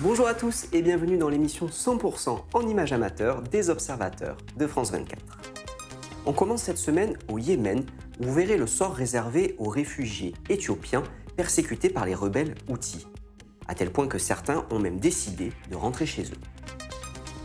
Bonjour 0.00 0.26
à 0.26 0.34
tous 0.34 0.66
et 0.72 0.82
bienvenue 0.82 1.18
dans 1.18 1.28
l'émission 1.28 1.66
100% 1.66 2.38
en 2.52 2.60
images 2.66 2.92
amateurs 2.92 3.42
des 3.42 3.70
observateurs 3.70 4.36
de 4.56 4.66
France 4.66 4.90
24. 4.90 5.22
On 6.24 6.32
commence 6.32 6.62
cette 6.62 6.78
semaine 6.78 7.16
au 7.28 7.38
Yémen 7.38 7.84
où 8.18 8.24
vous 8.24 8.34
verrez 8.34 8.56
le 8.56 8.66
sort 8.66 8.94
réservé 8.94 9.54
aux 9.58 9.68
réfugiés 9.68 10.34
éthiopiens 10.48 11.04
persécutés 11.36 11.90
par 11.90 12.06
les 12.06 12.14
rebelles 12.14 12.56
Houthis, 12.68 13.06
à 13.68 13.76
tel 13.76 13.92
point 13.92 14.08
que 14.08 14.18
certains 14.18 14.66
ont 14.72 14.80
même 14.80 14.98
décidé 14.98 15.52
de 15.70 15.76
rentrer 15.76 16.06
chez 16.06 16.22
eux. 16.22 16.40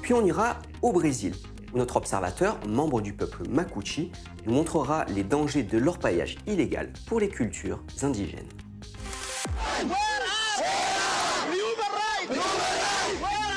Puis 0.02 0.16
on 0.16 0.26
ira 0.26 0.58
au 0.82 0.92
Brésil 0.92 1.36
notre 1.76 1.98
observateur, 1.98 2.58
membre 2.68 3.02
du 3.02 3.14
peuple 3.14 3.48
Makuchi, 3.50 4.12
nous 4.46 4.54
montrera 4.54 5.06
les 5.06 5.24
dangers 5.24 5.64
de 5.64 5.78
l'orpaillage 5.78 6.38
illégal 6.48 6.92
pour 7.06 7.20
les 7.20 7.30
cultures 7.30 7.84
indigènes. 8.02 8.48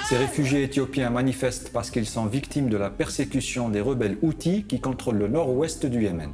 Ces 0.08 0.18
réfugiés 0.18 0.62
éthiopiens 0.62 1.08
manifestent 1.08 1.70
parce 1.72 1.90
qu'ils 1.90 2.06
sont 2.06 2.26
victimes 2.26 2.68
de 2.68 2.76
la 2.76 2.90
persécution 2.90 3.70
des 3.70 3.80
rebelles 3.80 4.18
Houthis 4.22 4.64
qui 4.64 4.78
contrôlent 4.78 5.16
le 5.16 5.28
nord-ouest 5.28 5.86
du 5.86 6.02
Yémen 6.02 6.30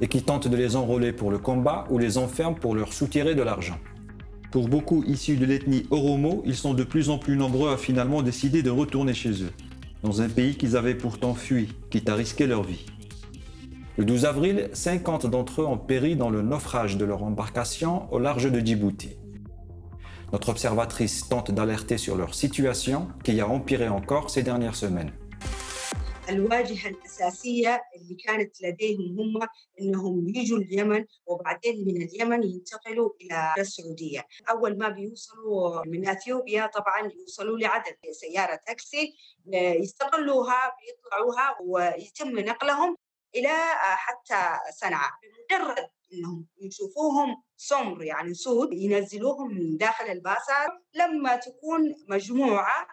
et 0.00 0.08
qui 0.08 0.22
tentent 0.22 0.48
de 0.48 0.56
les 0.56 0.76
enrôler 0.76 1.12
pour 1.12 1.30
le 1.30 1.38
combat 1.38 1.86
ou 1.90 1.98
les 1.98 2.18
enferment 2.18 2.54
pour 2.54 2.74
leur 2.74 2.92
soutirer 2.92 3.34
de 3.34 3.42
l'argent. 3.42 3.78
Pour 4.50 4.68
beaucoup 4.68 5.04
issus 5.04 5.36
de 5.36 5.44
l'ethnie 5.44 5.86
Oromo, 5.90 6.42
ils 6.46 6.56
sont 6.56 6.72
de 6.72 6.84
plus 6.84 7.10
en 7.10 7.18
plus 7.18 7.36
nombreux 7.36 7.70
à 7.70 7.76
finalement 7.76 8.22
décider 8.22 8.62
de 8.62 8.70
retourner 8.70 9.12
chez 9.12 9.42
eux, 9.42 9.52
dans 10.06 10.22
un 10.22 10.28
pays 10.28 10.56
qu'ils 10.56 10.76
avaient 10.76 10.94
pourtant 10.94 11.34
fui, 11.34 11.68
quitte 11.90 12.08
à 12.08 12.14
risquer 12.14 12.46
leur 12.46 12.62
vie. 12.62 12.86
Le 13.96 14.04
12 14.04 14.24
avril, 14.24 14.70
50 14.72 15.26
d'entre 15.26 15.62
eux 15.62 15.66
ont 15.66 15.78
péri 15.78 16.14
dans 16.14 16.30
le 16.30 16.42
naufrage 16.42 16.96
de 16.96 17.04
leur 17.04 17.24
embarcation 17.24 18.12
au 18.12 18.20
large 18.20 18.50
de 18.50 18.60
Djibouti. 18.60 19.16
Notre 20.32 20.50
observatrice 20.50 21.28
tente 21.28 21.50
d'alerter 21.50 21.98
sur 21.98 22.16
leur 22.16 22.34
situation 22.34 23.08
qui 23.24 23.40
a 23.40 23.48
empiré 23.48 23.88
encore 23.88 24.30
ces 24.30 24.44
dernières 24.44 24.76
semaines. 24.76 25.10
الواجهة 26.28 26.88
الأساسية 26.88 27.82
اللي 27.96 28.14
كانت 28.14 28.62
لديهم 28.62 29.20
هم 29.20 29.48
أنهم 29.80 30.28
يجوا 30.28 30.58
اليمن 30.58 31.04
وبعدين 31.26 31.84
من 31.86 32.02
اليمن 32.02 32.42
ينتقلوا 32.42 33.10
إلى 33.20 33.54
السعودية. 33.58 34.26
أول 34.50 34.78
ما 34.78 34.88
بيوصلوا 34.88 35.86
من 35.86 36.08
أثيوبيا 36.08 36.66
طبعا 36.66 37.10
يوصلوا 37.20 37.58
لعدد 37.58 37.96
سيارة 38.10 38.60
تاكسي 38.66 39.14
يستقلوها 39.52 40.76
بيطلعوها 40.80 41.56
ويتم 41.60 42.38
نقلهم 42.38 42.96
إلى 43.34 43.54
حتى 43.80 44.58
صنعاء. 44.80 45.10
بمجرد 45.22 45.88
إنهم 46.12 46.46
يشوفوهم 46.60 47.42
سمر 47.56 48.02
يعني 48.02 48.34
سود 48.34 48.72
ينزلوهم 48.72 49.54
من 49.54 49.76
داخل 49.76 50.04
الباصات. 50.04 50.70
لما 50.94 51.36
تكون 51.36 51.94
مجموعة 52.08 52.88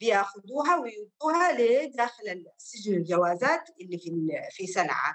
بياخذوها 0.00 0.76
ويودوها 0.76 1.52
لداخل 1.58 2.44
السجن 2.56 2.94
الجوازات 2.94 3.64
اللي 3.80 3.98
في 3.98 4.10
في 4.50 4.66
صنعاء. 4.66 5.14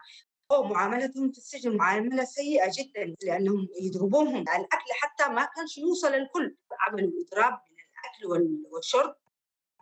ومعاملتهم 0.52 1.32
في 1.32 1.38
السجن 1.38 1.78
معاملة 1.78 2.24
سيئة 2.24 2.72
جدا 2.78 3.16
لأنهم 3.24 3.68
يضربوهم. 3.82 4.42
الأكل 4.42 4.90
حتى 5.02 5.34
ما 5.34 5.48
كانش 5.56 5.78
يوصل 5.78 6.08
الكل. 6.08 6.56
عملوا 6.88 7.12
إضراب 7.28 7.54
من 7.54 8.30
الأكل 8.30 8.48
والشرب. 8.72 9.16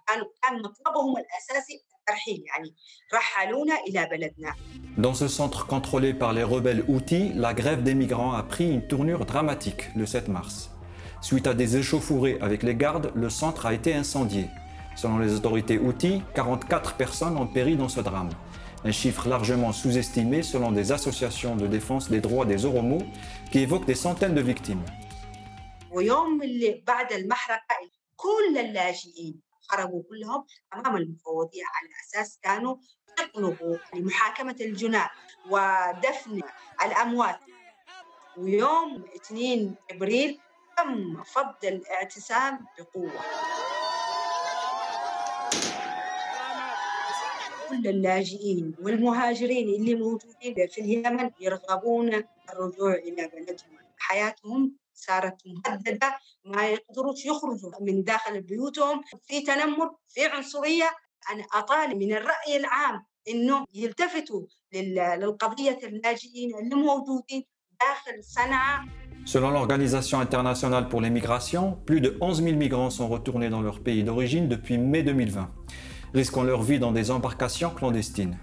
كان 0.07 0.23
كان 0.43 0.61
مطلبهم 0.61 1.17
الأساسي 1.17 1.83
الترحيل 1.99 2.43
يعني 2.47 2.75
رحلونا 3.13 3.75
إلى 3.75 4.05
بلدنا. 4.05 4.55
Dans 4.97 5.13
ce 5.13 5.27
centre 5.27 5.67
contrôlé 5.67 6.13
par 6.13 6.33
les 6.33 6.43
rebelles 6.43 6.83
Houthis, 6.89 7.31
la 7.33 7.53
grève 7.53 7.81
des 7.83 7.93
migrants 7.93 8.33
a 8.33 8.43
pris 8.43 8.69
une 8.69 8.87
tournure 8.87 9.25
dramatique 9.25 9.83
le 9.95 10.05
7 10.05 10.27
mars. 10.27 10.69
Suite 11.21 11.47
à 11.47 11.53
des 11.53 11.77
échauffourées 11.77 12.37
avec 12.41 12.63
les 12.63 12.75
gardes, 12.75 13.11
le 13.15 13.29
centre 13.29 13.65
a 13.65 13.73
été 13.73 13.93
incendié. 13.93 14.45
Selon 15.00 15.18
les 15.18 15.34
autorités 15.34 15.78
Houthis, 15.78 16.22
44 16.34 16.94
personnes 16.96 17.36
ont 17.36 17.46
péri 17.46 17.76
dans 17.76 17.88
ce 17.88 18.00
drame. 18.00 18.30
Un 18.84 18.92
chiffre 18.92 19.28
largement 19.28 19.72
sous-estimé 19.72 20.42
selon 20.42 20.72
des 20.72 20.92
associations 20.92 21.56
de 21.56 21.66
défense 21.66 22.08
des 22.08 22.20
droits 22.20 22.46
des 22.46 22.64
Oromo 22.64 22.98
qui 23.50 23.58
évoquent 23.60 23.86
des 23.86 23.94
centaines 23.94 24.34
de 24.34 24.40
victimes. 24.40 24.84
خرجوا 29.68 30.02
كلهم 30.10 30.44
امام 30.74 30.96
المفوضيه 30.96 31.62
على 31.74 31.88
اساس 32.04 32.38
كانوا 32.42 32.76
يطلبوا 33.20 33.76
محاكمه 33.94 34.56
الجناه 34.60 35.10
ودفن 35.50 36.40
الاموات 36.84 37.40
ويوم 38.36 39.04
2 39.30 39.74
ابريل 39.90 40.40
تم 40.76 41.22
فض 41.22 41.64
الاعتصام 41.64 42.66
بقوه 42.78 43.12
كل 47.70 47.88
اللاجئين 47.88 48.74
والمهاجرين 48.82 49.68
اللي 49.68 49.94
موجودين 49.94 50.66
في 50.66 50.80
اليمن 50.80 51.30
يرغبون 51.40 52.22
الرجوع 52.52 52.94
الى 52.94 53.30
بلدهم 53.34 53.78
حياتهم 53.98 54.72
صارت 54.94 55.36
مهدده 55.46 56.18
ما 56.44 56.66
يقدروش 56.66 57.26
يخرجوا 57.26 57.70
من 57.80 58.02
داخل 58.02 58.40
بيوتهم 58.40 59.00
في 59.26 59.40
تنمر 59.40 59.90
في 60.08 60.26
عنصريه 60.26 60.90
انا 61.32 61.44
اطالب 61.52 61.96
من 61.96 62.12
الراي 62.12 62.56
العام 62.56 63.04
انه 63.28 63.64
يلتفتوا 63.74 64.42
للقضيه 64.72 65.78
اللاجئين 65.84 66.58
اللي 66.58 66.74
موجودين 66.74 67.44
داخل 67.80 68.24
صنعاء 68.24 68.84
Selon 69.26 69.50
l'Organisation 69.50 70.20
internationale 70.20 70.88
pour 70.88 71.00
les 71.00 71.10
migrations, 71.10 71.76
plus 71.84 72.00
de 72.00 72.16
11 72.20 72.44
000 72.44 72.56
migrants 72.56 72.90
sont 72.90 73.08
retournés 73.08 73.50
dans 73.50 73.60
leur 73.60 73.80
pays 73.80 74.04
d'origine 74.04 74.46
depuis 74.46 74.78
mai 74.78 75.02
2020, 75.02 75.50
risquant 76.13 76.43
leur 76.43 76.61
vie 76.61 76.79
dans 76.79 76.91
des 76.91 77.11
embarcations 77.11 77.69
clandestines. 77.69 78.37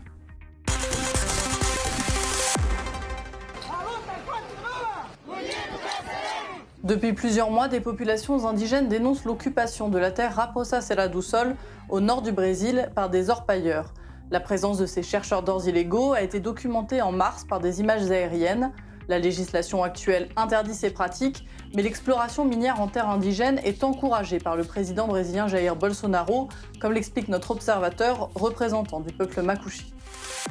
Depuis 6.84 7.12
plusieurs 7.12 7.50
mois, 7.50 7.68
des 7.68 7.80
populations 7.80 8.46
indigènes 8.46 8.88
dénoncent 8.88 9.24
l'occupation 9.24 9.90
de 9.90 9.98
la 9.98 10.10
terre 10.10 10.36
Raposa 10.36 10.80
Serra 10.80 11.08
do 11.08 11.20
Sol, 11.20 11.54
au 11.90 12.00
nord 12.00 12.22
du 12.22 12.32
Brésil, 12.32 12.90
par 12.94 13.10
des 13.10 13.28
orpailleurs. 13.28 13.92
La 14.30 14.40
présence 14.40 14.78
de 14.78 14.86
ces 14.86 15.02
chercheurs 15.02 15.42
d'or 15.42 15.68
illégaux 15.68 16.14
a 16.14 16.22
été 16.22 16.40
documentée 16.40 17.02
en 17.02 17.12
mars 17.12 17.44
par 17.44 17.60
des 17.60 17.80
images 17.80 18.10
aériennes. 18.10 18.72
La 19.08 19.18
législation 19.18 19.82
actuelle 19.82 20.28
interdit 20.36 20.74
ces 20.74 20.90
pratiques, 20.90 21.46
mais 21.74 21.82
l'exploration 21.82 22.44
minière 22.44 22.78
en 22.78 22.88
terre 22.88 23.08
indigène 23.08 23.58
est 23.64 23.82
encouragée 23.82 24.38
par 24.38 24.54
le 24.54 24.64
président 24.64 25.08
brésilien 25.08 25.48
Jair 25.48 25.76
Bolsonaro, 25.76 26.50
comme 26.78 26.92
l'explique 26.92 27.28
notre 27.28 27.50
observateur 27.50 28.28
représentant 28.34 29.00
du 29.00 29.10
peuple 29.10 29.40
Makushi. 29.40 29.94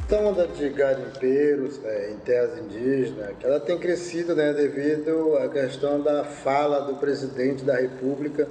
De 0.10 0.68
garimpeiros 0.70 1.80
em 2.12 2.18
terras 2.26 2.58
indígenas, 2.60 3.34
ela 3.44 3.60
tem 3.60 3.78
crescido 3.78 4.36
devido 4.36 5.36
à 5.38 5.50
questão 5.50 6.02
da 6.02 6.24
fala 6.24 6.82
do 6.82 6.96
presidente 6.96 7.64
da 7.64 7.76
República 7.76 8.48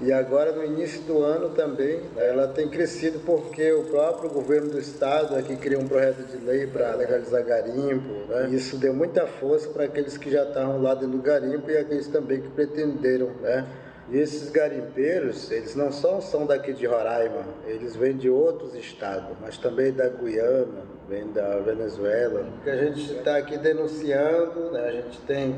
e 0.00 0.12
agora 0.12 0.52
no 0.52 0.64
início 0.64 1.02
do 1.02 1.22
ano 1.22 1.50
também 1.50 2.00
ela 2.16 2.48
tem 2.48 2.68
crescido 2.68 3.20
porque 3.20 3.70
o 3.72 3.84
próprio 3.84 4.30
governo 4.30 4.70
do 4.70 4.78
estado 4.78 5.36
aqui 5.36 5.56
criou 5.56 5.82
um 5.82 5.88
projeto 5.88 6.24
de 6.24 6.38
lei 6.38 6.66
para 6.66 6.94
legalizar 6.94 7.44
garimpo. 7.44 8.08
Né, 8.28 8.48
isso 8.50 8.78
deu 8.78 8.94
muita 8.94 9.26
força 9.26 9.68
para 9.68 9.84
aqueles 9.84 10.16
que 10.16 10.30
já 10.30 10.44
estavam 10.44 10.80
lá 10.80 10.94
dentro 10.94 11.18
do 11.18 11.22
garimpo 11.22 11.70
e 11.70 11.76
aqueles 11.76 12.08
também 12.08 12.40
que 12.40 12.48
pretenderam. 12.48 13.30
Né, 13.42 13.66
e 14.10 14.18
esses 14.18 14.50
garimpeiros, 14.50 15.50
eles 15.52 15.76
não 15.76 15.92
só 15.92 16.20
são 16.20 16.44
daqui 16.44 16.72
de 16.72 16.86
Roraima, 16.86 17.44
eles 17.66 17.94
vêm 17.94 18.16
de 18.16 18.28
outros 18.28 18.74
estados, 18.74 19.36
mas 19.40 19.56
também 19.56 19.92
da 19.92 20.08
Guiana, 20.08 20.82
vêm 21.08 21.30
da 21.30 21.58
Venezuela. 21.60 22.44
Que 22.64 22.70
a 22.70 22.76
gente 22.76 23.12
está 23.12 23.36
aqui 23.36 23.56
denunciando, 23.56 24.72
né, 24.72 24.88
a 24.88 24.92
gente 24.92 25.20
tem 25.20 25.56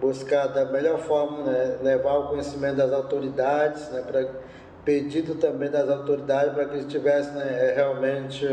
buscado 0.00 0.54
da 0.54 0.64
melhor 0.66 0.98
forma 0.98 1.42
né, 1.44 1.78
levar 1.82 2.14
o 2.18 2.28
conhecimento 2.28 2.76
das 2.76 2.92
autoridades, 2.92 3.88
né, 3.90 4.02
para 4.02 4.28
pedido 4.84 5.34
também 5.34 5.68
das 5.68 5.90
autoridades 5.90 6.54
para 6.54 6.66
que 6.66 6.78
estivessem 6.78 7.34
né, 7.34 7.72
realmente 7.74 8.46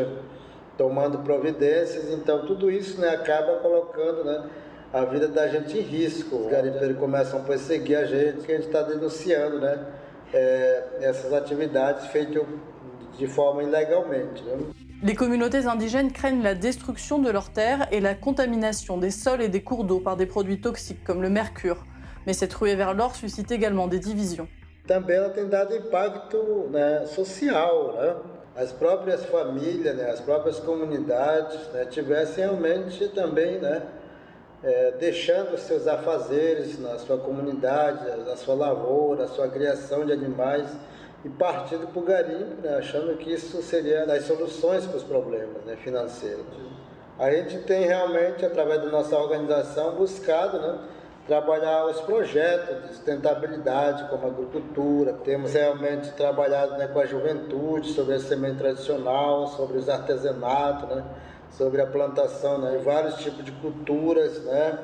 tomando 0.78 1.19
providências. 1.19 2.12
Então 2.12 2.45
tudo 2.45 2.72
isso 2.72 3.00
né, 3.00 3.10
acaba 3.10 3.57
colocando 3.57 4.24
né, 4.24 4.50
a 4.92 5.06
vida 5.06 5.28
da 5.28 5.48
gente 5.48 5.78
em 5.78 5.81
risco. 5.81 6.36
Os 6.36 6.48
garimpeiros 6.51 6.98
começam 6.98 7.40
a 7.40 7.44
perseguir 7.44 7.98
a 7.98 8.06
gente, 8.06 8.45
que 8.45 8.51
a 8.51 8.56
gente 8.56 8.68
está 8.68 8.81
denunciando 8.81 9.60
né, 9.60 9.86
é, 10.34 10.84
essas 11.01 11.31
atividades 11.31 12.07
feitas 12.07 12.44
de 13.18 13.28
forma 13.28 13.62
ilegalmente. 13.62 14.44
Né? 14.44 14.57
Les 15.05 15.15
communautés 15.15 15.65
indigènes 15.65 16.13
craignent 16.13 16.44
la 16.44 16.55
destruction 16.55 17.19
de 17.19 17.29
leurs 17.29 17.50
terres 17.50 17.89
et 17.91 18.00
la 18.00 18.15
contamination 18.15 18.97
des 18.97 19.11
sols 19.11 19.41
et 19.41 19.50
des 19.50 19.61
cours 19.61 19.83
d'eau 19.83 20.00
par 20.00 20.15
des 20.15 20.25
produits 20.25 20.61
toxiques 20.61 21.03
comme 21.03 21.21
le 21.21 21.29
mercure. 21.29 21.83
Mais 22.25 22.31
cette 22.31 22.53
ruée 22.53 22.75
vers 22.75 22.94
l'or 22.94 23.13
suscite 23.13 23.51
également 23.51 23.88
des 23.88 24.00
divisions. 24.00 24.47
Também 24.88 25.19
tem 25.35 25.50
dado 25.50 25.75
impacto 25.75 26.69
né, 26.71 27.05
social, 27.05 27.97
as 28.55 28.71
próprias 28.71 29.25
famílias, 29.25 29.94
né, 29.94 30.09
as 30.09 30.21
próprias 30.21 30.61
comunidades 30.61 31.59
né, 31.73 31.85
tivessem 31.85 32.45
realmente 32.45 33.09
também 33.09 33.59
né, 33.59 33.81
é, 34.63 34.91
deixando 35.01 35.57
seus 35.57 35.85
afazeres 35.85 36.79
na 36.79 36.97
sua 36.97 37.17
comunidade, 37.17 38.06
na 38.25 38.38
sua 38.38 38.56
lavoura, 38.56 39.25
a 39.25 39.27
sua 39.27 39.49
criação 39.49 40.06
de 40.06 40.13
animais 40.13 40.69
e 41.23 41.29
partindo 41.29 41.87
para 41.87 42.01
o 42.01 42.05
garimpo, 42.05 42.61
né, 42.61 42.75
achando 42.77 43.15
que 43.17 43.31
isso 43.31 43.61
seria 43.61 44.05
das 44.05 44.25
soluções 44.25 44.85
para 44.85 44.97
os 44.97 45.03
problemas 45.03 45.63
né, 45.65 45.75
financeiros. 45.77 46.45
A 47.17 47.31
gente 47.31 47.59
tem 47.59 47.85
realmente, 47.85 48.45
através 48.45 48.81
da 48.81 48.89
nossa 48.89 49.15
organização, 49.17 49.95
buscado 49.95 50.59
né, 50.59 50.79
trabalhar 51.27 51.85
os 51.85 52.01
projetos 52.01 52.81
de 52.81 52.87
sustentabilidade, 52.95 54.09
como 54.09 54.27
agricultura. 54.27 55.13
Temos 55.23 55.53
realmente 55.53 56.11
trabalhado 56.11 56.77
né, 56.77 56.87
com 56.87 56.99
a 56.99 57.05
juventude 57.05 57.93
sobre 57.93 58.15
a 58.15 58.19
semente 58.19 58.57
tradicional, 58.57 59.47
sobre 59.47 59.77
os 59.77 59.87
artesanatos, 59.87 60.89
né, 60.89 61.03
sobre 61.51 61.81
a 61.81 61.85
plantação 61.85 62.57
né, 62.57 62.81
vários 62.83 63.15
tipos 63.15 63.45
de 63.45 63.51
culturas, 63.53 64.43
né, 64.43 64.79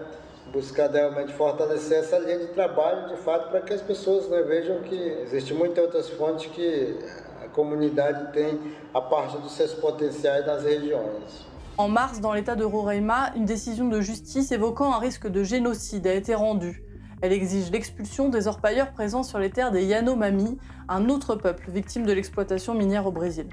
buscar 0.51 0.91
realmente 0.91 1.33
fortalecer 1.33 1.99
essa 1.99 2.19
linha 2.19 2.39
de 2.39 2.47
trabalho, 2.47 3.09
de 3.09 3.21
fato, 3.21 3.49
para 3.49 3.61
que 3.61 3.73
as 3.73 3.81
pessoas 3.81 4.27
né, 4.29 4.41
vejam 4.41 4.81
que 4.81 4.95
existem 5.23 5.57
muitas 5.57 5.83
outras 5.83 6.09
fontes 6.09 6.47
que 6.47 6.97
a 7.43 7.47
comunidade 7.49 8.33
tem 8.33 8.59
a 8.93 9.01
partir 9.01 9.37
dos 9.37 9.53
seus 9.53 9.73
potenciais 9.73 10.45
nas 10.45 10.63
regiões. 10.63 11.47
En 11.77 11.87
mars, 11.87 12.19
dans 12.19 12.33
l'état 12.33 12.55
de 12.55 12.65
Roraima, 12.65 13.31
une 13.35 13.45
décision 13.45 13.87
de 13.87 14.01
justice 14.01 14.51
évoquant 14.51 14.93
un 14.93 14.99
risque 14.99 15.27
de 15.27 15.43
génocide 15.43 16.07
a 16.07 16.13
été 16.13 16.35
rendue. 16.35 16.83
Elle 17.21 17.31
exige 17.31 17.71
l'expulsion 17.71 18.29
des 18.29 18.47
orpailleurs 18.47 18.91
présents 18.91 19.23
sur 19.23 19.39
les 19.39 19.49
terres 19.49 19.71
des 19.71 19.85
Yanomami, 19.85 20.57
un 20.87 21.09
autre 21.09 21.35
peuple 21.35 21.69
victime 21.69 22.05
de 22.05 22.13
l'exploitation 22.13 22.73
minière 22.73 23.05
au 23.05 23.11
Brésil. 23.11 23.47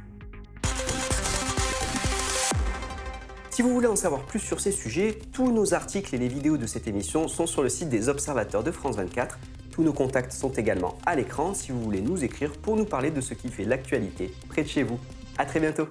Si 3.56 3.62
vous 3.62 3.72
voulez 3.72 3.86
en 3.86 3.96
savoir 3.96 4.20
plus 4.20 4.40
sur 4.40 4.60
ces 4.60 4.70
sujets, 4.70 5.18
tous 5.32 5.50
nos 5.50 5.72
articles 5.72 6.14
et 6.14 6.18
les 6.18 6.28
vidéos 6.28 6.58
de 6.58 6.66
cette 6.66 6.86
émission 6.88 7.26
sont 7.26 7.46
sur 7.46 7.62
le 7.62 7.70
site 7.70 7.88
des 7.88 8.10
observateurs 8.10 8.62
de 8.62 8.70
France 8.70 8.96
24. 8.96 9.38
Tous 9.70 9.82
nos 9.82 9.94
contacts 9.94 10.32
sont 10.32 10.50
également 10.50 10.98
à 11.06 11.16
l'écran 11.16 11.54
si 11.54 11.72
vous 11.72 11.80
voulez 11.80 12.02
nous 12.02 12.22
écrire 12.22 12.52
pour 12.52 12.76
nous 12.76 12.84
parler 12.84 13.10
de 13.10 13.22
ce 13.22 13.32
qui 13.32 13.48
fait 13.48 13.64
l'actualité 13.64 14.34
près 14.50 14.62
de 14.62 14.68
chez 14.68 14.82
vous. 14.82 15.00
A 15.38 15.46
très 15.46 15.58
bientôt 15.58 15.88